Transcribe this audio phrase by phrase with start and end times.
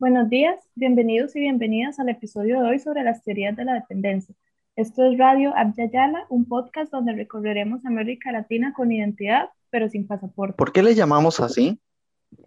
[0.00, 4.32] Buenos días, bienvenidos y bienvenidas al episodio de hoy sobre las teorías de la dependencia.
[4.76, 5.90] Esto es Radio Abya
[6.28, 10.54] un podcast donde recorreremos América Latina con identidad, pero sin pasaporte.
[10.54, 11.80] ¿Por qué le llamamos así?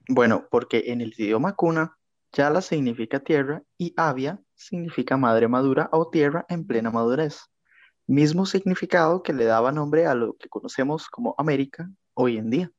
[0.08, 1.98] Bueno, porque en el idioma cuna,
[2.32, 7.50] Yala significa tierra y Avia significa madre madura o tierra en plena madurez.
[8.08, 12.72] Mismo significado que le daba nombre a lo que conocemos como América hoy en día.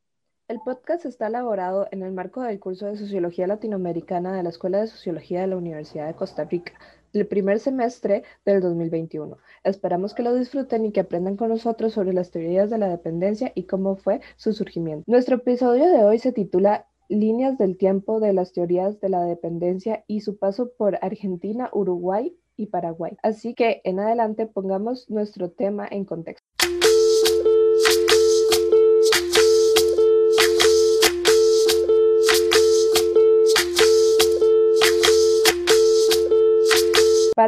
[0.53, 4.83] El podcast está elaborado en el marco del curso de Sociología Latinoamericana de la Escuela
[4.83, 6.75] de Sociología de la Universidad de Costa Rica,
[7.15, 9.39] del primer semestre del 2021.
[9.65, 13.51] Esperamos que lo disfruten y que aprendan con nosotros sobre las teorías de la dependencia
[13.55, 15.05] y cómo fue su surgimiento.
[15.07, 20.05] Nuestro episodio de hoy se titula Líneas del tiempo de las teorías de la dependencia
[20.07, 23.17] y su paso por Argentina, Uruguay y Paraguay.
[23.23, 26.47] Así que en adelante pongamos nuestro tema en contexto.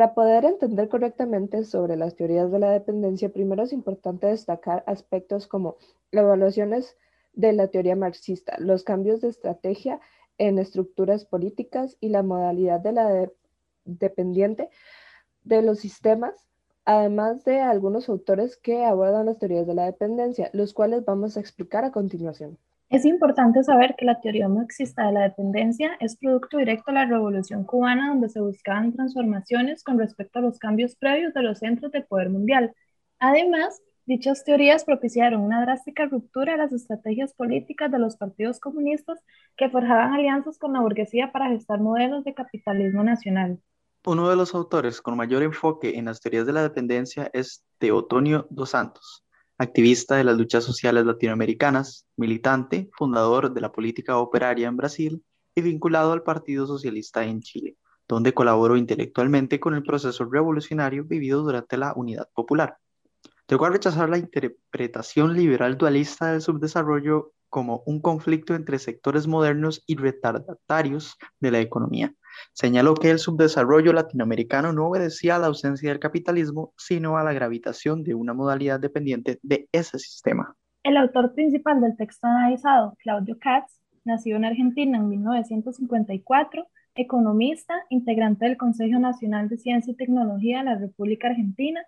[0.05, 5.47] Para poder entender correctamente sobre las teorías de la dependencia, primero es importante destacar aspectos
[5.47, 5.79] como
[6.13, 6.99] evaluaciones
[7.33, 10.03] de la teoría marxista, los cambios de estrategia
[10.37, 13.31] en estructuras políticas y la modalidad de la
[13.87, 14.69] dependiente
[15.43, 16.51] de los sistemas,
[16.85, 21.41] además de algunos autores que abordan las teorías de la dependencia, los cuales vamos a
[21.41, 22.59] explicar a continuación.
[22.95, 27.07] Es importante saber que la teoría marxista de la dependencia es producto directo de la
[27.07, 31.91] Revolución cubana, donde se buscaban transformaciones con respecto a los cambios previos de los centros
[31.91, 32.73] de poder mundial.
[33.19, 39.19] Además, dichas teorías propiciaron una drástica ruptura de las estrategias políticas de los partidos comunistas
[39.57, 43.59] que forjaban alianzas con la burguesía para gestar modelos de capitalismo nacional.
[44.07, 48.47] Uno de los autores con mayor enfoque en las teorías de la dependencia es Teotonio
[48.51, 49.24] dos Santos
[49.59, 55.25] activista de las luchas sociales latinoamericanas, militante, fundador de la política operaria en Brasil
[55.55, 57.77] y vinculado al Partido Socialista en Chile,
[58.09, 62.79] donde colaboró intelectualmente con el proceso revolucionario vivido durante la Unidad Popular.
[63.49, 69.85] Llegó a rechazar la interpretación liberal dualista del subdesarrollo como un conflicto entre sectores modernos
[69.87, 72.13] y retardatarios de la economía,
[72.53, 77.33] Señaló que el subdesarrollo latinoamericano no obedecía a la ausencia del capitalismo, sino a la
[77.33, 80.57] gravitación de una modalidad dependiente de ese sistema.
[80.83, 86.67] El autor principal del texto analizado, Claudio Katz, nació en Argentina en 1954,
[86.97, 91.81] economista, integrante del Consejo Nacional de Ciencia y Tecnología de la República Argentina,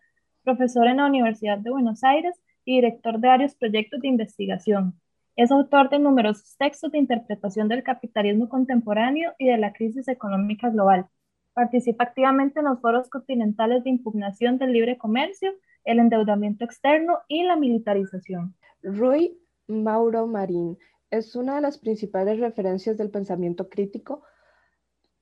[0.44, 4.94] profesor en la Universidad de Buenos Aires y director de varios proyectos de investigación.
[5.36, 10.70] Es autor de numerosos textos de interpretación del capitalismo contemporáneo y de la crisis económica
[10.70, 11.08] global.
[11.52, 15.52] Participa activamente en los foros continentales de impugnación del libre comercio,
[15.84, 18.54] el endeudamiento externo y la militarización.
[18.82, 20.78] Rui Mauro Marín
[21.10, 24.22] es una de las principales referencias del pensamiento crítico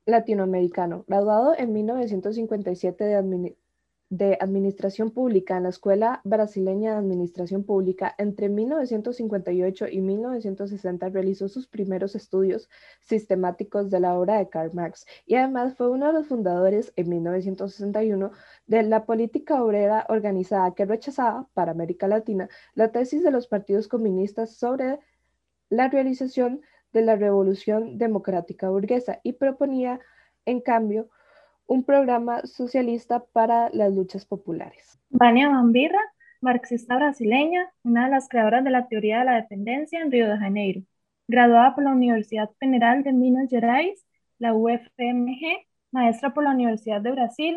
[0.07, 1.05] latinoamericano.
[1.09, 3.57] Graduado en 1957 de,
[4.11, 11.49] de Administración Pública en la Escuela Brasileña de Administración Pública, entre 1958 y 1960 realizó
[11.49, 12.69] sus primeros estudios
[13.01, 17.09] sistemáticos de la obra de Karl Marx y además fue uno de los fundadores en
[17.09, 18.31] 1961
[18.67, 23.89] de la política obrera organizada que rechazaba para América Latina la tesis de los partidos
[23.89, 25.01] comunistas sobre
[25.71, 26.61] la realización
[26.93, 30.01] de la revolución democrática burguesa y proponía,
[30.47, 31.09] en cambio,
[31.67, 34.99] un programa socialista para las luchas populares.
[35.11, 36.01] Vania Bambirra,
[36.41, 40.39] marxista brasileña, una de las creadoras de la teoría de la dependencia en Río de
[40.39, 40.83] Janeiro,
[41.27, 44.05] graduada por la Universidad Federal de Minas Gerais,
[44.39, 47.57] la UFMG, maestra por la Universidad de Brasil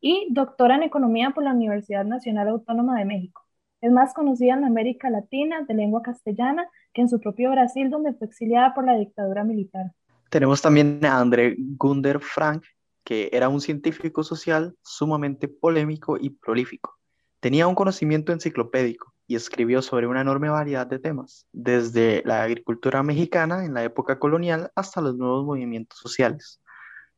[0.00, 3.42] y doctora en economía por la Universidad Nacional Autónoma de México.
[3.80, 8.12] Es más conocida en América Latina de lengua castellana que en su propio Brasil, donde
[8.12, 9.92] fue exiliada por la dictadura militar.
[10.30, 12.62] Tenemos también a André Gunder Frank,
[13.04, 16.98] que era un científico social sumamente polémico y prolífico.
[17.40, 23.02] Tenía un conocimiento enciclopédico y escribió sobre una enorme variedad de temas, desde la agricultura
[23.02, 26.60] mexicana en la época colonial hasta los nuevos movimientos sociales.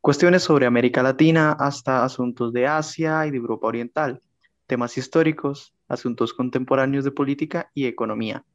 [0.01, 4.21] Cuestiones sobre América Latina hasta asuntos de Asia y de Europa Oriental,
[4.67, 8.45] temas históricos, asuntos contemporáneos de política y economía,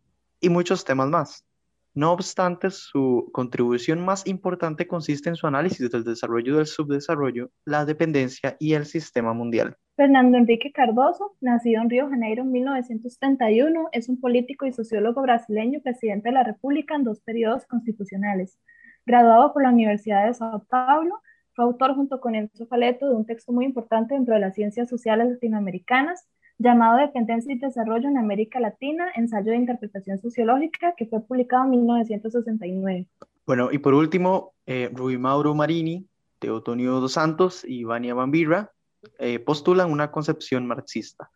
[0.41, 1.45] y muchos temas más.
[1.93, 7.85] No obstante, su contribución más importante consiste en su análisis del desarrollo del subdesarrollo, la
[7.85, 9.77] dependencia y el sistema mundial.
[9.97, 15.81] Fernando Enrique Cardoso, nacido en Río Janeiro en 1931, es un político y sociólogo brasileño,
[15.83, 18.57] presidente de la República en dos periodos constitucionales.
[19.05, 21.21] Graduado por la Universidad de Sao Paulo,
[21.55, 24.89] fue autor junto con Enzo Faleto de un texto muy importante dentro de las ciencias
[24.89, 26.29] sociales latinoamericanas,
[26.61, 31.71] llamado Dependencia y Desarrollo en América Latina, ensayo de interpretación sociológica, que fue publicado en
[31.71, 33.07] 1969.
[33.47, 36.07] Bueno, y por último, eh, Rui Mauro Marini
[36.39, 38.73] Teotonio dos Santos y Vania Bambirra
[39.19, 41.31] eh, postulan una concepción marxista.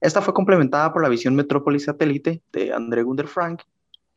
[0.00, 3.62] Esta fue complementada por la visión metrópoli satélite de André Gunder Frank.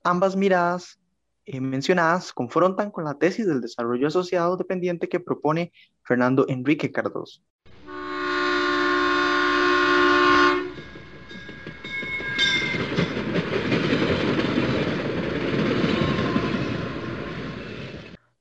[0.03, 1.00] Ambas miradas
[1.45, 5.71] eh, mencionadas confrontan con la tesis del desarrollo asociado dependiente que propone
[6.03, 7.41] Fernando Enrique Cardoso.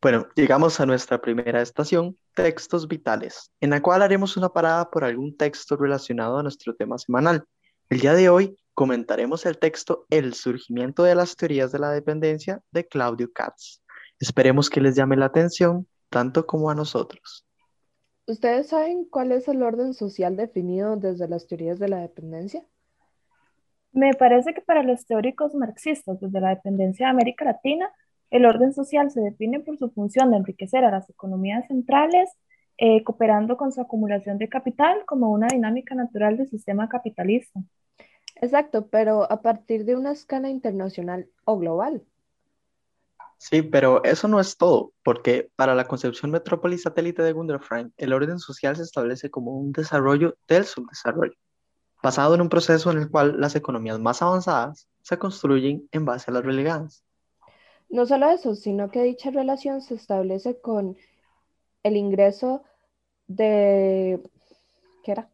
[0.01, 5.03] Bueno, llegamos a nuestra primera estación, textos vitales, en la cual haremos una parada por
[5.03, 7.45] algún texto relacionado a nuestro tema semanal.
[7.91, 12.63] El día de hoy comentaremos el texto El surgimiento de las teorías de la dependencia
[12.71, 13.83] de Claudio Katz.
[14.21, 17.45] Esperemos que les llame la atención tanto como a nosotros.
[18.29, 22.65] ¿Ustedes saben cuál es el orden social definido desde las teorías de la dependencia?
[23.91, 27.91] Me parece que para los teóricos marxistas desde la dependencia de América Latina,
[28.31, 32.31] el orden social se define por su función de enriquecer a las economías centrales,
[32.77, 37.61] eh, cooperando con su acumulación de capital como una dinámica natural del sistema capitalista.
[38.41, 42.05] Exacto, pero a partir de una escala internacional o global.
[43.39, 47.93] Sí, pero eso no es todo, porque para la concepción metrópoli satélite de Gunder Frank,
[47.97, 51.35] el orden social se establece como un desarrollo del subdesarrollo,
[52.03, 56.31] basado en un proceso en el cual las economías más avanzadas se construyen en base
[56.31, 57.05] a las relegadas.
[57.89, 60.97] No solo eso, sino que dicha relación se establece con
[61.83, 62.63] el ingreso
[63.27, 64.21] de,
[65.05, 65.31] ¿qué era?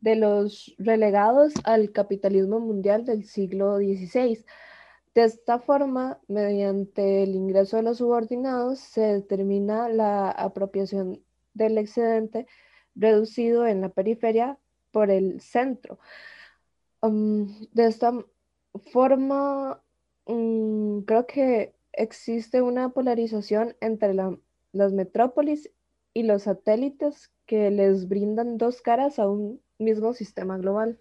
[0.00, 4.44] de los relegados al capitalismo mundial del siglo XVI.
[5.14, 11.22] De esta forma, mediante el ingreso de los subordinados, se determina la apropiación
[11.54, 12.46] del excedente
[12.94, 14.58] reducido en la periferia
[14.92, 15.98] por el centro.
[17.02, 18.12] De esta
[18.92, 19.82] forma,
[20.26, 25.70] mm, creo que existe una polarización entre las metrópolis
[26.14, 30.98] y los satélites que les brindan dos caras a un mismo sistema global.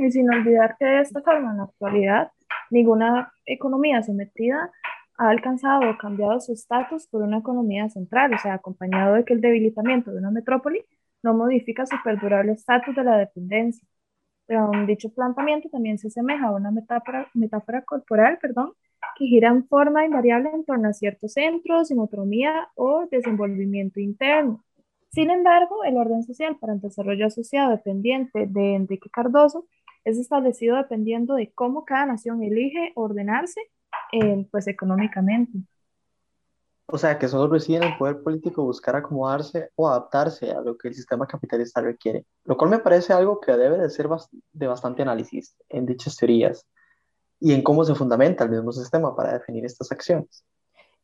[0.00, 2.32] Y sin olvidar que de esta forma, en la actualidad,
[2.70, 4.70] ninguna economía sometida
[5.16, 9.34] ha alcanzado o cambiado su estatus por una economía central, o sea, acompañado de que
[9.34, 10.84] el debilitamiento de una metrópoli
[11.22, 13.86] no modifica su perdurable estatus de la dependencia
[14.86, 18.72] dicho planteamiento también se asemeja a una metáfora, corporal, perdón,
[19.16, 24.64] que gira en forma invariable en torno a ciertos centros, sinotomía o desenvolvimiento interno.
[25.10, 29.66] Sin embargo, el orden social para el desarrollo asociado dependiente de Enrique Cardoso
[30.04, 33.60] es establecido dependiendo de cómo cada nación elige ordenarse
[34.12, 35.58] eh, pues económicamente.
[36.90, 40.78] O sea, que solo reside en el poder político buscar acomodarse o adaptarse a lo
[40.78, 44.08] que el sistema capitalista requiere, lo cual me parece algo que debe de ser
[44.52, 46.66] de bastante análisis en dichas teorías
[47.40, 50.44] y en cómo se fundamenta el mismo sistema para definir estas acciones.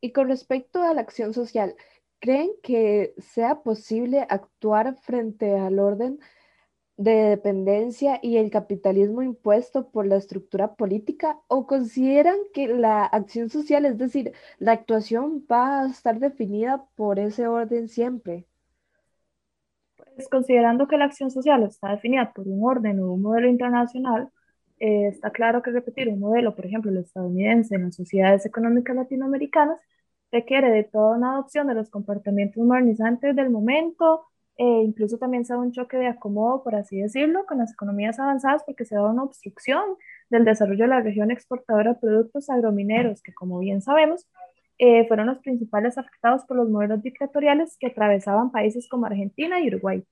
[0.01, 1.77] Y con respecto a la acción social,
[2.19, 6.19] ¿creen que sea posible actuar frente al orden
[6.97, 13.51] de dependencia y el capitalismo impuesto por la estructura política o consideran que la acción
[13.51, 18.47] social, es decir, la actuación va a estar definida por ese orden siempre?
[20.15, 24.31] Pues considerando que la acción social está definida por un orden o un modelo internacional,
[24.79, 28.95] eh, está claro que repetir un modelo, por ejemplo, el estadounidense en las sociedades económicas
[28.95, 29.79] latinoamericanas,
[30.31, 35.53] requiere de toda una adopción de los comportamientos modernizantes del momento, eh, incluso también se
[35.53, 39.03] da un choque de acomodo, por así decirlo, con las economías avanzadas porque se da
[39.09, 39.83] una obstrucción
[40.31, 44.29] del desarrollo de la región exportadora de productos agromineros, que como bien sabemos,
[44.79, 49.69] eh, fueron los principales afectados por los modelos dictatoriales que atravesaban países como Argentina y
[49.69, 50.05] Uruguay.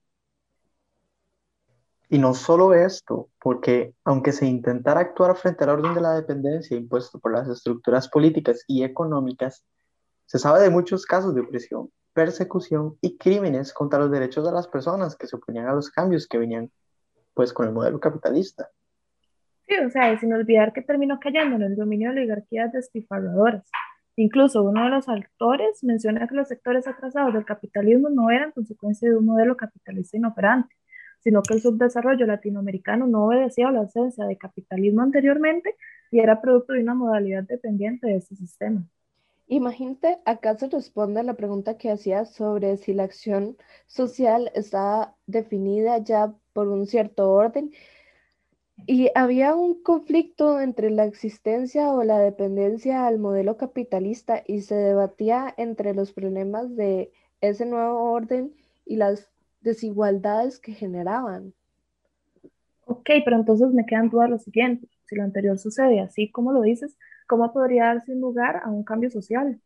[2.09, 6.77] Y no solo esto, porque aunque se intentara actuar frente al orden de la dependencia
[6.77, 9.65] impuesto por las estructuras políticas y económicas,
[10.33, 14.67] se sabe de muchos casos de opresión, persecución y crímenes contra los derechos de las
[14.67, 16.71] personas que se oponían a los cambios que venían
[17.35, 18.67] pues con el modelo capitalista.
[19.67, 23.63] Sí, o sea, sin olvidar que terminó cayendo en el dominio de oligarquías despilfarradoras.
[24.15, 29.07] Incluso uno de los autores menciona que los sectores atrasados del capitalismo no eran consecuencia
[29.07, 30.75] de un modelo capitalista inoperante,
[31.19, 35.75] sino que el subdesarrollo latinoamericano no obedecía a la ausencia de capitalismo anteriormente
[36.09, 38.83] y era producto de una modalidad dependiente de ese sistema.
[39.47, 43.57] Imagínate, acaso responde a la pregunta que hacía sobre si la acción
[43.87, 47.71] social está definida ya por un cierto orden
[48.85, 54.75] y había un conflicto entre la existencia o la dependencia al modelo capitalista y se
[54.75, 58.53] debatía entre los problemas de ese nuevo orden
[58.85, 59.29] y las
[59.61, 61.53] desigualdades que generaban.
[62.85, 64.87] Ok, pero entonces me quedan dudas lo siguiente.
[65.05, 66.97] Si lo anterior sucede así como lo dices,
[67.33, 69.59] ¿cómo podría darse lugar a un cambio social?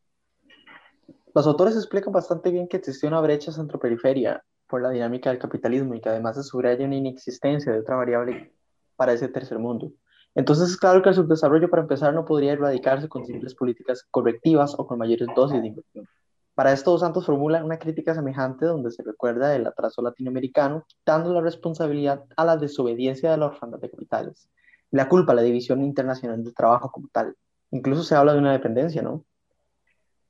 [1.34, 5.94] Los autores explican bastante bien que existe una brecha centro-periferia por la dinámica del capitalismo
[5.94, 8.54] y que además se subraya una inexistencia de otra variable
[8.96, 9.92] para ese tercer mundo.
[10.34, 14.74] Entonces es claro que el subdesarrollo para empezar no podría erradicarse con simples políticas correctivas
[14.78, 16.08] o con mayores dosis de inversión.
[16.54, 21.34] Para esto, Dos Santos formula una crítica semejante donde se recuerda el atraso latinoamericano, dando
[21.34, 24.48] la responsabilidad a la desobediencia de la orfandad de capitales,
[24.90, 27.36] la culpa a la división internacional del trabajo como tal.
[27.70, 29.24] Incluso se habla de una dependencia, ¿no?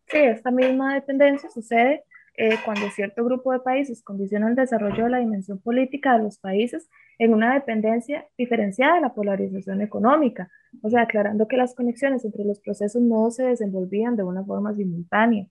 [0.06, 2.04] Sí, esta misma dependencia sucede
[2.34, 6.38] eh, cuando cierto grupo de países condiciona el desarrollo de la dimensión política de los
[6.38, 10.48] países en una dependencia diferenciada de la polarización económica,
[10.82, 14.72] o sea, aclarando que las conexiones entre los procesos no se desenvolvían de una forma
[14.74, 15.46] simultánea.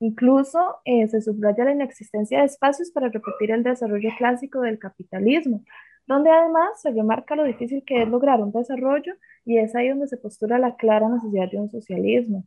[0.00, 5.64] Incluso eh, se subraya la inexistencia de espacios para repetir el desarrollo clásico del capitalismo,
[6.08, 10.08] donde además se remarca lo difícil que es lograr un desarrollo y es ahí donde
[10.08, 12.44] se postula la clara necesidad de un socialismo.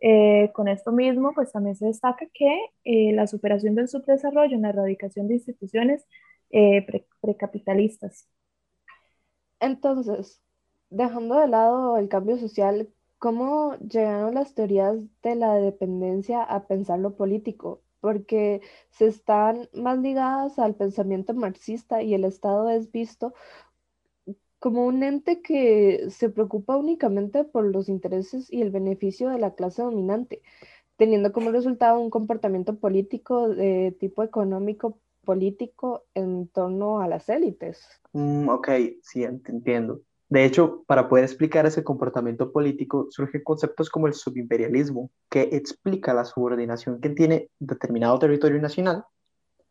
[0.00, 4.62] Eh, con esto mismo, pues también se destaca que eh, la superación del subdesarrollo en
[4.62, 6.06] la erradicación de instituciones
[6.50, 6.84] eh,
[7.20, 8.28] precapitalistas.
[9.60, 10.42] Entonces,
[10.90, 16.98] dejando de lado el cambio social, ¿cómo llegaron las teorías de la dependencia a pensar
[16.98, 17.83] lo político?
[18.04, 23.32] Porque se están más ligadas al pensamiento marxista y el Estado es visto
[24.58, 29.54] como un ente que se preocupa únicamente por los intereses y el beneficio de la
[29.54, 30.42] clase dominante,
[30.96, 37.86] teniendo como resultado un comportamiento político de tipo económico político en torno a las élites.
[38.12, 38.68] Mm, ok,
[39.02, 40.02] sí, entiendo.
[40.28, 46.14] De hecho, para poder explicar ese comportamiento político, surgen conceptos como el subimperialismo, que explica
[46.14, 49.04] la subordinación que tiene determinado territorio nacional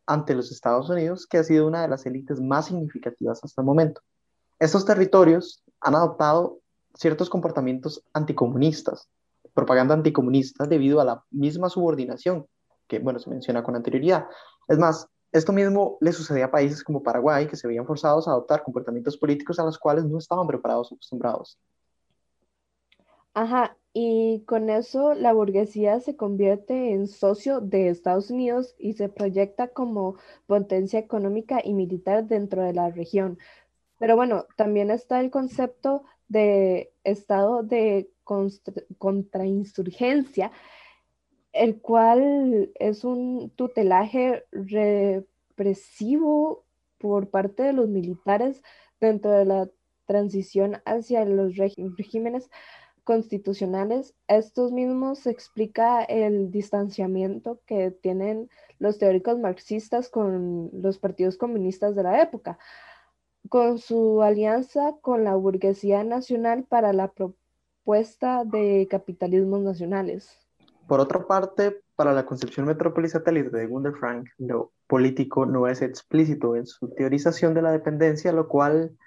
[0.05, 3.65] ante los Estados Unidos, que ha sido una de las élites más significativas hasta el
[3.65, 4.01] momento.
[4.60, 6.60] Estos territorios han adoptado
[6.93, 9.10] ciertos comportamientos anticomunistas,
[9.53, 12.45] propaganda anticomunista debido a la misma subordinación
[12.88, 14.27] que, bueno, se menciona con anterioridad.
[14.67, 18.32] Es más, esto mismo le sucedía a países como Paraguay, que se veían forzados a
[18.32, 21.58] adoptar comportamientos políticos a los cuales no estaban preparados o acostumbrados.
[23.34, 29.10] Ajá, y con eso la burguesía se convierte en socio de Estados Unidos y se
[29.10, 33.40] proyecta como potencia económica y militar dentro de la región,
[34.04, 38.12] pero bueno, también está el concepto de estado de
[38.98, 40.52] contrainsurgencia,
[41.53, 46.65] el cual es un tutelaje represivo
[46.98, 48.63] por parte de los militares
[49.00, 49.69] dentro de la
[50.05, 52.50] transición hacia los regímenes
[53.03, 54.15] constitucionales.
[54.27, 62.03] Estos mismos explica el distanciamiento que tienen los teóricos marxistas con los partidos comunistas de
[62.03, 62.57] la época
[63.50, 70.42] con su alianza con la burguesía nacional para la propuesta de capitalismos nacionales.
[70.88, 75.82] Por otra parte, para la concepción metrópoli satélite de Gunder Frank, lo político no es
[75.82, 78.98] explícito en su teorización de la dependencia, lo cual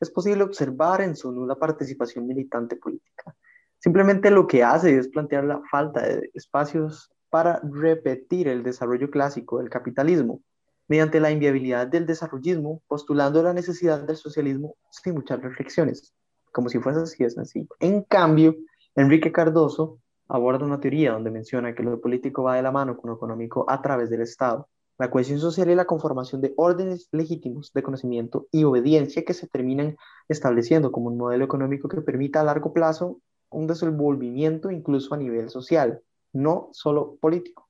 [0.00, 3.34] es posible observar en su nula participación militante política.
[3.78, 9.58] Simplemente lo que hace es plantear la falta de espacios para repetir el desarrollo clásico
[9.58, 10.42] del capitalismo,
[10.88, 16.14] mediante la inviabilidad del desarrollismo, postulando la necesidad del socialismo sin muchas reflexiones,
[16.52, 17.68] como si fuese así de sencillo.
[17.80, 18.56] En cambio,
[18.94, 23.10] Enrique Cardoso aborda una teoría donde menciona que lo político va de la mano con
[23.10, 24.68] lo económico a través del Estado,
[24.98, 29.46] la cohesión social y la conformación de órdenes legítimos de conocimiento y obediencia que se
[29.46, 29.96] terminan
[30.28, 35.50] estableciendo como un modelo económico que permita a largo plazo un desenvolvimiento incluso a nivel
[35.50, 36.00] social,
[36.32, 37.68] no solo político.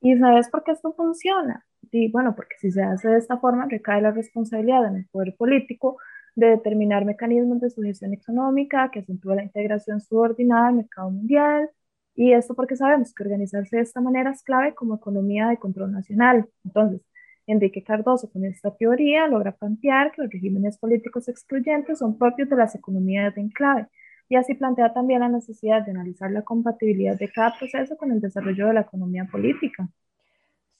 [0.00, 1.64] ¿Y sabes por qué esto funciona?
[1.90, 5.34] Y bueno, porque si se hace de esta forma, recae la responsabilidad en el poder
[5.36, 5.96] político
[6.34, 11.70] de determinar mecanismos de sujeción económica que acentúe la integración subordinada al mercado mundial.
[12.14, 15.92] Y esto porque sabemos que organizarse de esta manera es clave como economía de control
[15.92, 16.46] nacional.
[16.64, 17.02] Entonces,
[17.46, 22.56] Enrique Cardoso con esta teoría logra plantear que los regímenes políticos excluyentes son propios de
[22.56, 23.88] las economías de enclave
[24.28, 28.20] y así plantea también la necesidad de analizar la compatibilidad de cada proceso con el
[28.20, 29.88] desarrollo de la economía política.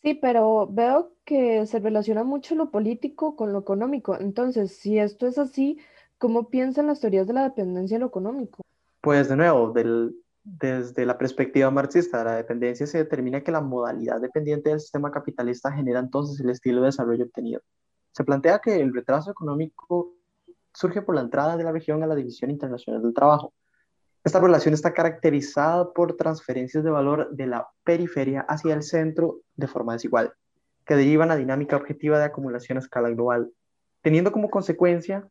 [0.03, 4.19] Sí, pero veo que se relaciona mucho lo político con lo económico.
[4.19, 5.79] Entonces, si esto es así,
[6.19, 8.63] ¿cómo piensan las teorías de la dependencia en lo económico?
[9.01, 9.73] Pues de nuevo,
[10.43, 15.13] desde la perspectiva marxista de la dependencia se determina que la modalidad dependiente del sistema
[15.13, 17.61] capitalista genera entonces el estilo de desarrollo obtenido.
[18.11, 20.17] Se plantea que el retraso económico
[20.75, 23.53] surge por la entrada de la región a la División Internacional del Trabajo,
[24.25, 29.67] esta relación está caracterizada por transferencias de valor de la periferia hacia el centro de
[29.67, 30.33] forma desigual,
[30.85, 33.51] que derivan a dinámica objetiva de acumulación a escala global,
[34.01, 35.29] teniendo como consecuencia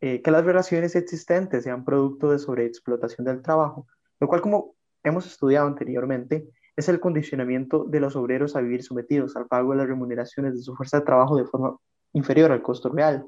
[0.00, 3.86] eh, que las relaciones existentes sean producto de sobreexplotación del trabajo,
[4.20, 4.74] lo cual, como
[5.04, 9.78] hemos estudiado anteriormente, es el condicionamiento de los obreros a vivir sometidos al pago de
[9.78, 11.76] las remuneraciones de su fuerza de trabajo de forma
[12.12, 13.24] inferior al costo real,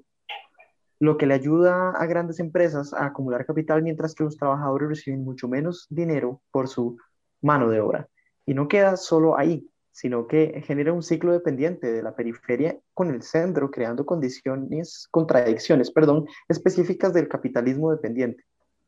[0.99, 5.25] lo que le ayuda a grandes empresas a acumular capital mientras que los trabajadores reciben
[5.25, 6.97] mucho menos dinero por su
[7.43, 8.09] mano de obra.
[8.45, 13.11] Y no queda solo ahí, sino que genera un ciclo dependiente de la periferia con
[13.11, 18.45] el centro, creando condiciones, contradicciones, perdón, específicas del capitalismo dependiente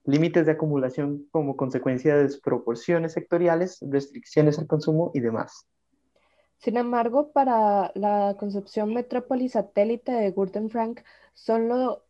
[0.08, 5.66] límites de acumulación como consecuencia de desproporciones sectoriales, restricciones al consumo y demás.
[6.58, 11.00] Sin embargo, para la concepción metrópoli satélite de Gordon Frank,
[11.34, 12.04] son lo,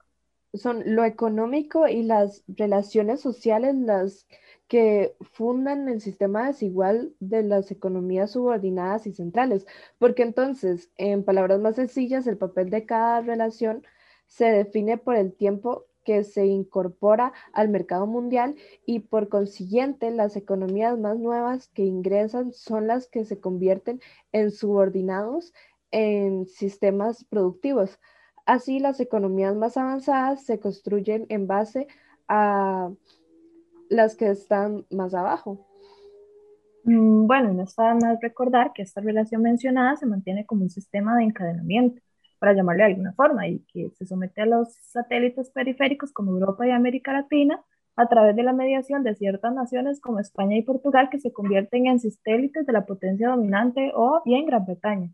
[0.55, 4.27] son lo económico y las relaciones sociales las
[4.69, 9.67] que fundan el sistema desigual de las economías subordinadas y centrales,
[9.99, 13.85] porque entonces, en palabras más sencillas, el papel de cada relación
[14.27, 20.37] se define por el tiempo que se incorpora al mercado mundial y por consiguiente las
[20.37, 24.01] economías más nuevas que ingresan son las que se convierten
[24.33, 25.53] en subordinados
[25.91, 28.01] en sistemas productivos.
[28.47, 31.89] Así las economías más avanzadas se construyen en base
[32.27, 32.91] a
[33.91, 35.67] las que están más abajo.
[36.85, 41.19] Mm, bueno, no está más recordar que esta relación mencionada se mantiene como un sistema
[41.19, 42.01] de encadenamiento
[42.39, 46.67] para llamarle de alguna forma, y que se somete a los satélites periféricos como Europa
[46.67, 47.63] y América Latina
[47.97, 51.87] a través de la mediación de ciertas naciones como España y Portugal que se convierten
[51.87, 55.11] en satélites de la potencia dominante o bien Gran Bretaña.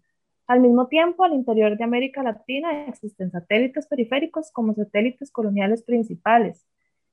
[0.47, 6.67] Al mismo tiempo, al interior de América Latina existen satélites periféricos como satélites coloniales principales,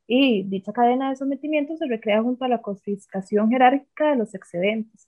[0.07, 5.07] y dicha cadena de sometimiento se recrea junto a la confiscación jerárquica de los excedentes.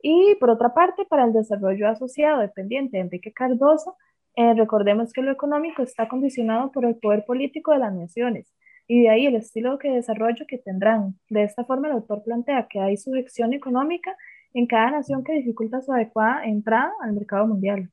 [0.00, 3.96] Y por otra parte, para el desarrollo asociado dependiente de Enrique Cardoso,
[4.36, 8.52] eh, recordemos que lo económico está condicionado por el poder político de las naciones
[8.86, 11.18] y de ahí el estilo de desarrollo que tendrán.
[11.28, 14.16] De esta forma, el autor plantea que hay sujeción económica
[14.52, 17.90] en cada nación que dificulta su adecuada entrada al mercado mundial.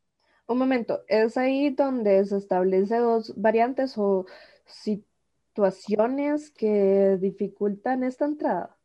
[0.48, 4.26] Un momento, es ahí donde se establece dos variantes o
[4.66, 8.78] situaciones que dificultan esta entrada.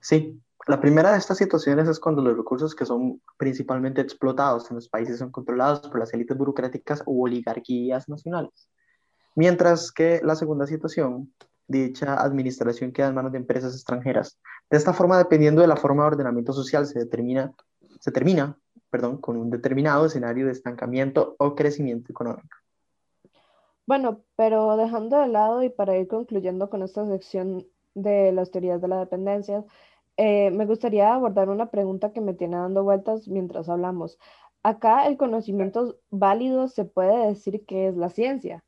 [0.00, 4.76] Sí, la primera de estas situaciones es cuando los recursos que son principalmente explotados en
[4.76, 8.68] los países son controlados por las élites burocráticas o oligarquías nacionales.
[9.34, 11.32] Mientras que la segunda situación,
[11.68, 14.38] dicha administración queda en manos de empresas extranjeras.
[14.70, 17.52] De esta forma, dependiendo de la forma de ordenamiento social, se, determina,
[18.00, 18.56] se termina
[18.90, 22.56] perdón, con un determinado escenario de estancamiento o crecimiento económico.
[23.86, 28.80] Bueno, pero dejando de lado y para ir concluyendo con esta sección de las teorías
[28.80, 29.64] de la dependencia,
[30.16, 34.18] eh, me gustaría abordar una pregunta que me tiene dando vueltas mientras hablamos.
[34.62, 38.64] Acá el conocimiento válido se puede decir que es la ciencia.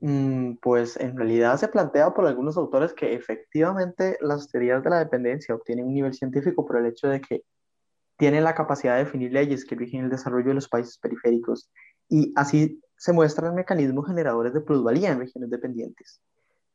[0.00, 4.98] Mm, pues en realidad se plantea por algunos autores que efectivamente las teorías de la
[4.98, 7.42] dependencia obtienen un nivel científico por el hecho de que
[8.16, 11.70] tienen la capacidad de definir leyes que rigen el desarrollo de los países periféricos
[12.08, 16.20] y así se muestran mecanismos generadores de plusvalía en regiones dependientes.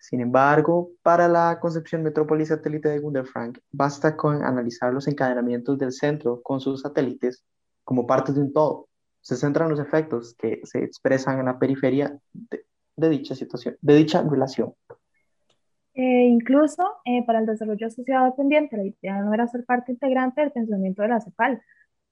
[0.08, 5.80] Sin embargo, para la concepción metrópoli satélite de Gunder Frank, basta con analizar los encadenamientos
[5.80, 7.44] del centro con sus satélites
[7.84, 8.88] como partes de un todo.
[9.22, 14.22] Se centran los efectos que se expresan en la periferia de, dicha situación, de dicha
[14.22, 14.76] relación.
[15.96, 16.84] Eh, incluso
[17.26, 21.08] para el desarrollo asociado dependiente, la idea no era ser parte integrante del pensamiento de
[21.08, 21.63] la CEPAL,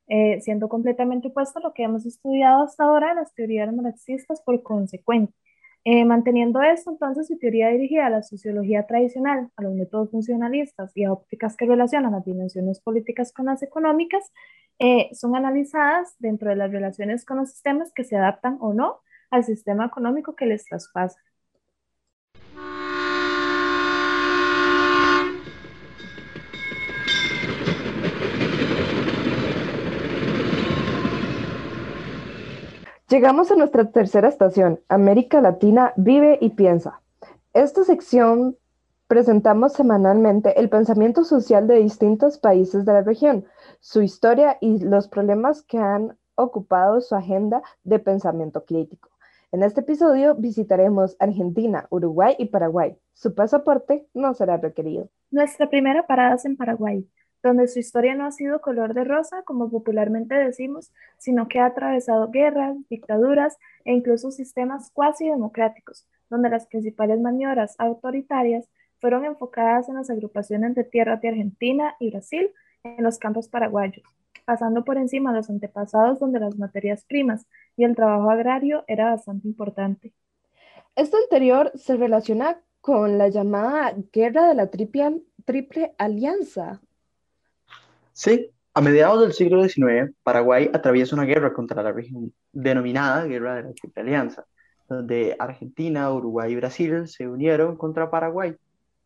[0.08, 4.64] eh, siendo completamente opuesto a lo que hemos estudiado hasta ahora las teorías marxistas por
[4.64, 5.36] consecuente.
[5.86, 10.96] Eh, manteniendo esto, entonces, su teoría dirigida a la sociología tradicional, a los métodos funcionalistas
[10.96, 14.32] y a ópticas que relacionan las dimensiones políticas con las económicas,
[14.80, 19.02] eh, son analizadas dentro de las relaciones con los sistemas que se adaptan o no
[19.30, 21.20] al sistema económico que les traspasa.
[33.14, 37.00] Llegamos a nuestra tercera estación, América Latina vive y piensa.
[37.54, 38.58] Esta sección
[39.06, 43.46] presentamos semanalmente el pensamiento social de distintos países de la región,
[43.82, 49.10] su historia y los problemas que han ocupado su agenda de pensamiento crítico.
[49.52, 52.98] En este episodio visitaremos Argentina, Uruguay y Paraguay.
[53.14, 55.08] Su pasaporte no será requerido.
[55.30, 57.08] Nuestra primera parada es en Paraguay
[57.44, 61.66] donde su historia no ha sido color de rosa, como popularmente decimos, sino que ha
[61.66, 69.90] atravesado guerras, dictaduras e incluso sistemas cuasi democráticos, donde las principales maniobras autoritarias fueron enfocadas
[69.90, 72.50] en las agrupaciones de tierras de Argentina y Brasil
[72.84, 74.06] en los campos paraguayos,
[74.46, 79.10] pasando por encima de los antepasados donde las materias primas y el trabajo agrario era
[79.10, 80.14] bastante importante.
[80.96, 86.82] Esto anterior se relaciona con la llamada Guerra de la Triple, triple alianza.
[88.14, 93.56] Sí, a mediados del siglo XIX, Paraguay atraviesa una guerra contra la región denominada Guerra
[93.56, 94.46] de la Triple Alianza,
[94.88, 98.56] donde Argentina, Uruguay y Brasil se unieron contra Paraguay.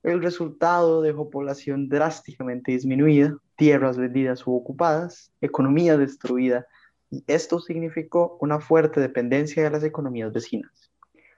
[0.04, 6.68] El resultado dejó población drásticamente disminuida, tierras vendidas u ocupadas, economía destruida,
[7.10, 10.92] y esto significó una fuerte dependencia de las economías vecinas.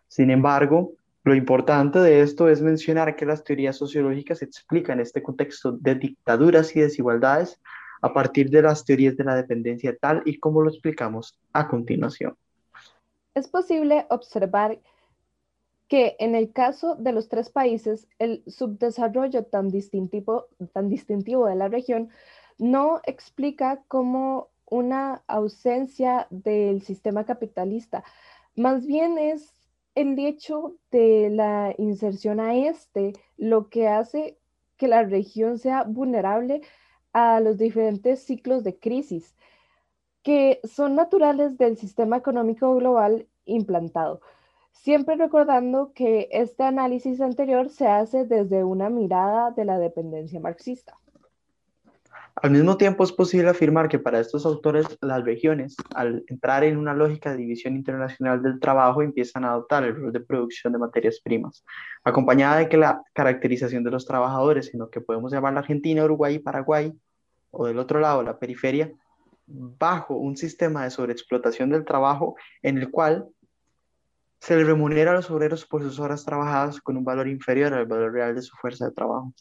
[0.07, 0.93] Sin embargo,
[1.29, 6.75] lo importante de esto es mencionar que las teorías sociológicas explican este contexto de dictaduras
[6.75, 7.61] y desigualdades
[8.01, 12.35] a partir de las teorías de la dependencia tal y como lo explicamos a continuación.
[13.35, 14.79] Es posible observar
[15.87, 21.55] que en el caso de los tres países, el subdesarrollo tan distintivo, tan distintivo de
[21.55, 22.09] la región
[22.57, 28.03] no explica como una ausencia del sistema capitalista,
[28.55, 29.53] más bien es
[29.99, 34.39] el hecho de la inserción a este lo que hace
[34.77, 36.61] que la región sea vulnerable
[37.11, 39.35] a los diferentes ciclos de crisis
[40.23, 44.21] que son naturales del sistema económico global implantado.
[44.71, 50.97] Siempre recordando que este análisis anterior se hace desde una mirada de la dependencia marxista.
[52.41, 56.77] Al mismo tiempo, es posible afirmar que para estos autores las regiones, al entrar en
[56.77, 60.79] una lógica de división internacional del trabajo, empiezan a adoptar el rol de producción de
[60.79, 61.65] materias primas,
[62.03, 66.05] acompañada de que la caracterización de los trabajadores, en lo que podemos llamar la Argentina,
[66.05, 66.93] Uruguay Paraguay,
[67.51, 68.89] o del otro lado, la periferia,
[69.45, 73.27] bajo un sistema de sobreexplotación del trabajo en el cual
[74.39, 77.85] se le remunera a los obreros por sus horas trabajadas con un valor inferior al
[77.85, 79.33] valor real de su fuerza de trabajo.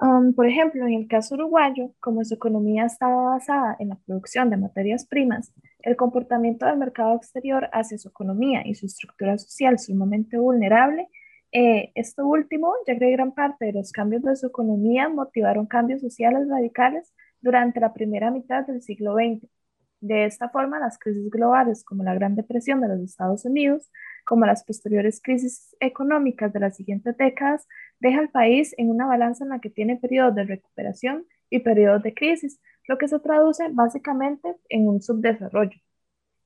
[0.00, 4.50] Um, por ejemplo, en el caso uruguayo, como su economía estaba basada en la producción
[4.50, 5.52] de materias primas,
[5.82, 11.08] el comportamiento del mercado exterior hacia su economía y su estructura social sumamente vulnerable,
[11.52, 16.00] eh, esto último, ya que gran parte de los cambios de su economía motivaron cambios
[16.00, 19.48] sociales radicales durante la primera mitad del siglo XX.
[20.00, 23.90] De esta forma, las crisis globales como la Gran Depresión de los Estados Unidos,
[24.24, 27.66] como las posteriores crisis económicas de las siguientes décadas,
[28.00, 32.02] deja al país en una balanza en la que tiene periodos de recuperación y periodos
[32.02, 35.78] de crisis, lo que se traduce básicamente en un subdesarrollo.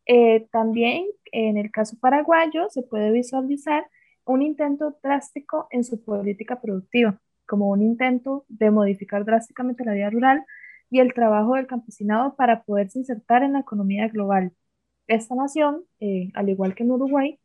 [0.07, 3.87] Eh, también en el caso paraguayo se puede visualizar
[4.25, 10.11] un intento drástico en su política productiva, como un intento de modificar drásticamente la vida
[10.11, 10.45] rural
[10.91, 14.53] y el trabajo del campesinado para poderse insertar en la economía global.
[15.07, 17.39] Esta nación, eh, al igual que en Uruguay,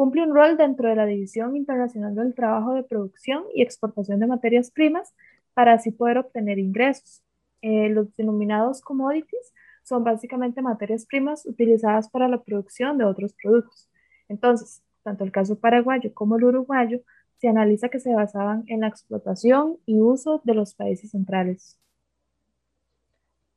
[0.00, 4.26] Cumple un rol dentro de la División Internacional del Trabajo de Producción y Exportación de
[4.26, 5.12] Materias Primas
[5.52, 7.22] para así poder obtener ingresos.
[7.60, 13.90] Eh, los denominados commodities son básicamente materias primas utilizadas para la producción de otros productos.
[14.26, 17.02] Entonces, tanto el caso paraguayo como el uruguayo
[17.36, 21.78] se analiza que se basaban en la explotación y uso de los países centrales.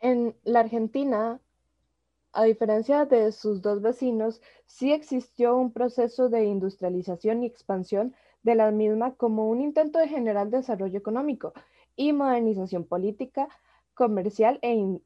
[0.02, 1.40] En la Argentina,
[2.34, 8.56] a diferencia de sus dos vecinos, sí existió un proceso de industrialización y expansión de
[8.56, 11.54] la misma como un intento de generar desarrollo económico
[11.96, 13.48] y modernización política,
[13.94, 15.00] comercial e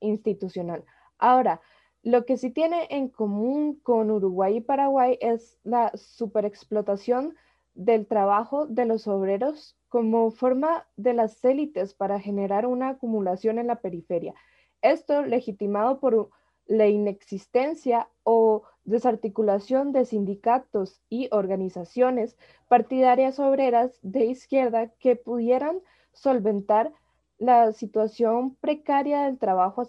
[0.00, 0.84] institucional.
[1.18, 1.60] Ahora,
[2.02, 7.34] lo que sí tiene en común con Uruguay y Paraguay es la superexplotación
[7.72, 13.68] del trabajo de los obreros como forma de las élites para generar una acumulación en
[13.68, 14.34] la periferia.
[14.82, 16.30] Esto legitimado por
[16.66, 22.36] la inexistencia o desarticulación de sindicatos y organizaciones
[22.68, 25.80] partidarias obreras de izquierda que pudieran
[26.12, 26.92] solventar
[27.38, 29.82] la situación precaria del trabajo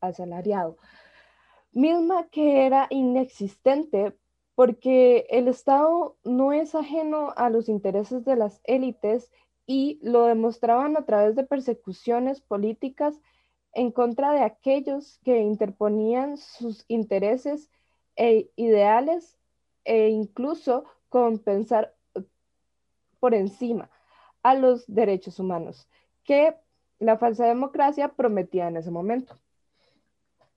[0.00, 0.76] asalariado,
[1.72, 4.16] misma que era inexistente
[4.54, 9.30] porque el Estado no es ajeno a los intereses de las élites
[9.66, 13.20] y lo demostraban a través de persecuciones políticas
[13.74, 17.70] en contra de aquellos que interponían sus intereses
[18.16, 19.36] e ideales
[19.84, 21.94] e incluso compensar
[23.20, 23.90] por encima
[24.42, 25.88] a los derechos humanos
[26.24, 26.54] que
[26.98, 29.38] la falsa democracia prometía en ese momento.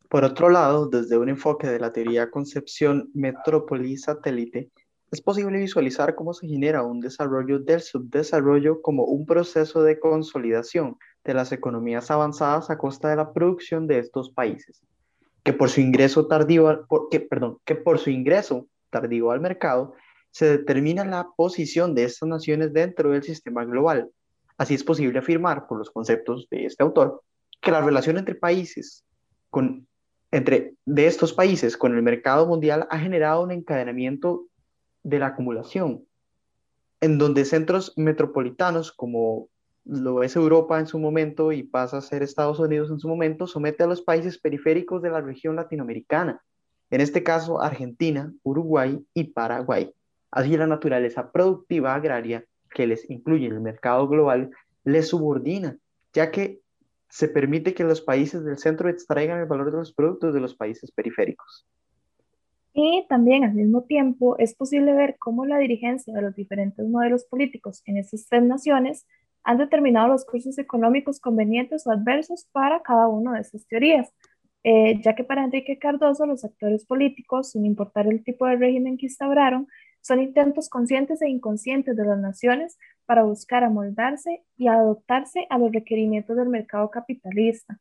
[0.09, 4.71] Por otro lado, desde un enfoque de la teoría concepción metrópoli-satélite,
[5.11, 10.97] es posible visualizar cómo se genera un desarrollo del subdesarrollo como un proceso de consolidación
[11.27, 14.81] de las economías avanzadas a costa de la producción de estos países,
[15.43, 16.87] que por su ingreso tardío,
[17.29, 19.93] perdón, que por su ingreso tardío al mercado
[20.31, 24.09] se determina la posición de estas naciones dentro del sistema global.
[24.57, 27.21] Así es posible afirmar, por los conceptos de este autor,
[27.61, 29.03] que la relación entre países
[29.49, 29.85] con
[30.31, 34.45] entre de estos países con el mercado mundial ha generado un encadenamiento
[35.03, 36.05] de la acumulación,
[36.99, 39.47] en donde centros metropolitanos como
[39.87, 43.47] lo es Europa en su momento y pasa a ser Estados Unidos en su momento,
[43.47, 46.41] somete a los países periféricos de la región latinoamericana,
[46.89, 49.91] en este caso Argentina, Uruguay y Paraguay.
[50.31, 54.51] Así la naturaleza productiva agraria que les incluye en el mercado global
[54.83, 55.77] les subordina,
[56.13, 56.61] ya que
[57.09, 60.55] se permite que los países del centro extraigan el valor de los productos de los
[60.55, 61.65] países periféricos.
[62.73, 67.25] Y también al mismo tiempo es posible ver cómo la dirigencia de los diferentes modelos
[67.25, 69.07] políticos en estas tres naciones
[69.47, 74.13] han determinado los cursos económicos convenientes o adversos para cada una de estas teorías,
[74.65, 78.97] eh, ya que para Enrique Cardoso los actores políticos, sin importar el tipo de régimen
[78.97, 79.69] que instauraron,
[80.01, 85.71] son intentos conscientes e inconscientes de las naciones para buscar amoldarse y adoptarse a los
[85.71, 87.79] requerimientos del mercado capitalista.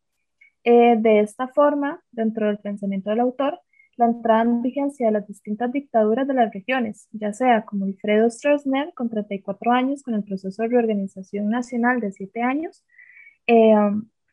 [0.62, 3.58] Eh, de esta forma, dentro del pensamiento del autor,
[3.96, 8.30] la entrada en vigencia de las distintas dictaduras de las regiones, ya sea como Alfredo
[8.30, 12.84] Stroessner con 34 años con el proceso de reorganización nacional de 7 años,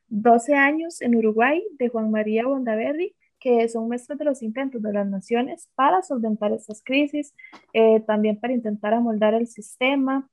[0.08, 4.82] 12 eh, años en Uruguay de Juan María Bondaberry, que son muestras de los intentos
[4.82, 7.34] de las naciones para solventar estas crisis,
[7.73, 10.30] eh, también para intentar amoldar el sistema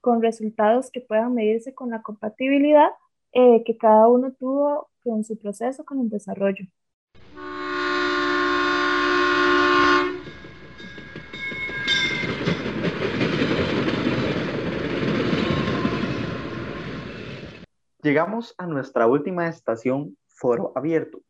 [0.00, 2.90] con resultados que puedan medirse con la compatibilidad
[3.32, 6.66] eh, que cada uno tuvo con su proceso con el desarrollo.
[18.00, 21.20] Llegamos a nuestra última estación, Foro Abierto.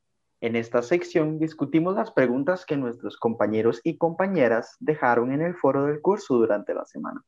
[0.42, 5.87] En esta sección discutimos las preguntas que nuestros compañeros y compañeras dejaron en el foro
[5.87, 7.24] del curso durante la semana.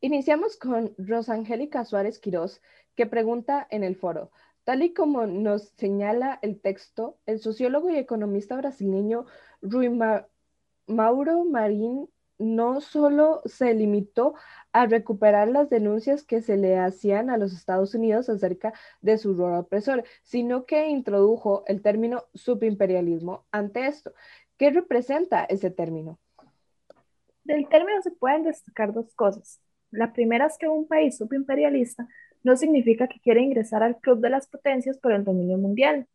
[0.00, 2.62] Iniciamos con Rosangélica Suárez Quirós,
[2.94, 4.30] que pregunta en el foro,
[4.64, 9.26] tal y como nos señala el texto, el sociólogo y economista brasileño
[9.60, 9.90] Rui
[10.86, 14.34] Mauro Marín no solo se limitó
[14.72, 19.34] a recuperar las denuncias que se le hacían a los Estados Unidos acerca de su
[19.34, 24.12] rol opresor, sino que introdujo el término subimperialismo ante esto.
[24.58, 26.18] ¿Qué representa ese término?
[27.44, 29.60] Del término se pueden destacar dos cosas.
[29.90, 32.08] La primera es que un país subimperialista
[32.42, 36.06] no significa que quiere ingresar al club de las potencias por el dominio mundial.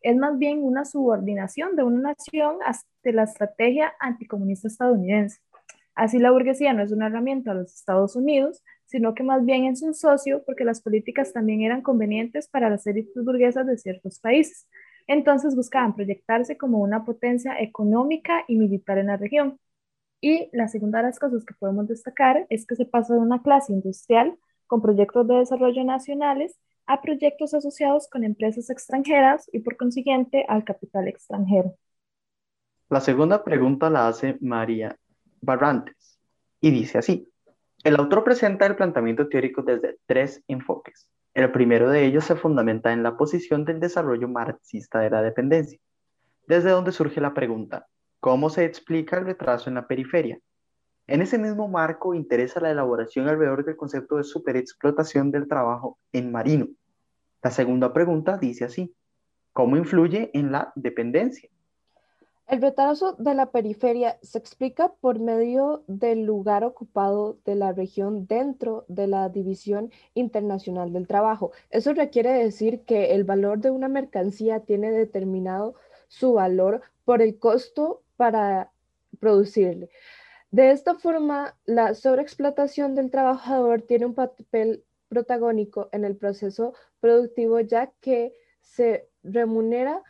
[0.00, 5.40] Es más bien una subordinación de una nación ante la estrategia anticomunista estadounidense.
[5.98, 9.64] Así la burguesía no es una herramienta a los Estados Unidos, sino que más bien
[9.64, 14.20] es un socio porque las políticas también eran convenientes para las élites burguesas de ciertos
[14.20, 14.68] países.
[15.08, 19.58] Entonces buscaban proyectarse como una potencia económica y militar en la región.
[20.20, 23.42] Y la segunda de las cosas que podemos destacar es que se pasa de una
[23.42, 26.56] clase industrial con proyectos de desarrollo nacionales
[26.86, 31.74] a proyectos asociados con empresas extranjeras y por consiguiente al capital extranjero.
[32.88, 34.96] La segunda pregunta la hace María
[35.40, 36.18] Barrantes,
[36.60, 37.28] y dice así.
[37.84, 41.08] El autor presenta el planteamiento teórico desde tres enfoques.
[41.34, 45.78] El primero de ellos se fundamenta en la posición del desarrollo marxista de la dependencia,
[46.46, 47.86] desde donde surge la pregunta,
[48.20, 50.40] ¿cómo se explica el retraso en la periferia?
[51.06, 56.32] En ese mismo marco interesa la elaboración alrededor del concepto de superexplotación del trabajo en
[56.32, 56.66] marino.
[57.42, 58.94] La segunda pregunta dice así,
[59.52, 61.48] ¿cómo influye en la dependencia?
[62.48, 68.26] El retraso de la periferia se explica por medio del lugar ocupado de la región
[68.26, 71.52] dentro de la División Internacional del Trabajo.
[71.68, 75.74] Eso requiere decir que el valor de una mercancía tiene determinado
[76.08, 78.72] su valor por el costo para
[79.20, 79.90] producirle.
[80.50, 87.60] De esta forma, la sobreexplotación del trabajador tiene un papel protagónico en el proceso productivo
[87.60, 88.32] ya que
[88.62, 90.02] se remunera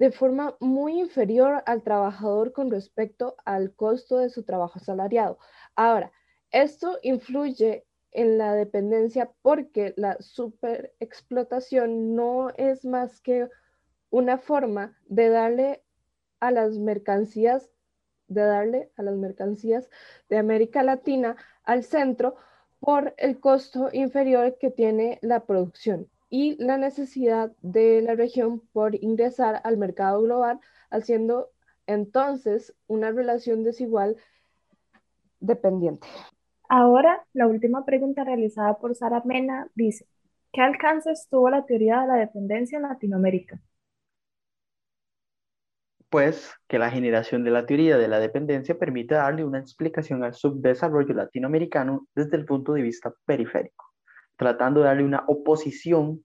[0.00, 5.38] de forma muy inferior al trabajador con respecto al costo de su trabajo asalariado.
[5.76, 6.10] Ahora,
[6.50, 13.50] esto influye en la dependencia porque la superexplotación no es más que
[14.08, 15.84] una forma de darle
[16.40, 17.70] a las mercancías
[18.26, 19.90] de darle a las mercancías
[20.30, 22.36] de América Latina al centro
[22.78, 28.94] por el costo inferior que tiene la producción y la necesidad de la región por
[28.94, 31.50] ingresar al mercado global, haciendo
[31.86, 34.16] entonces una relación desigual
[35.40, 36.06] dependiente.
[36.68, 40.06] Ahora, la última pregunta realizada por Sara Mena dice,
[40.52, 43.60] ¿qué alcances tuvo la teoría de la dependencia en Latinoamérica?
[46.08, 50.34] Pues que la generación de la teoría de la dependencia permite darle una explicación al
[50.34, 53.89] subdesarrollo latinoamericano desde el punto de vista periférico
[54.40, 56.24] tratando de darle una oposición,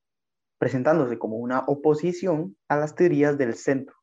[0.57, 3.93] presentándose como una oposición a las teorías del centro,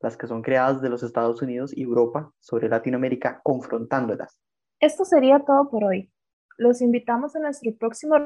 [0.00, 4.38] las que son creadas de los Estados Unidos y Europa sobre Latinoamérica, confrontándolas.
[4.80, 6.12] Esto sería todo por hoy.
[6.58, 8.16] Los invitamos a nuestro próximo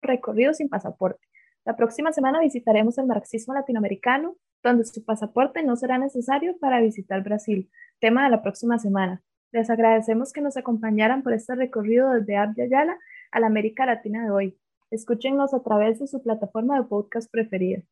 [0.00, 1.26] recorrido sin pasaporte.
[1.64, 7.24] La próxima semana visitaremos el marxismo latinoamericano, donde su pasaporte no será necesario para visitar
[7.24, 9.20] Brasil, tema de la próxima semana.
[9.50, 12.68] Les agradecemos que nos acompañaran por este recorrido desde Abya
[13.34, 14.58] a la América Latina de hoy.
[14.92, 17.82] Escúchenos a través de su plataforma de podcast preferida.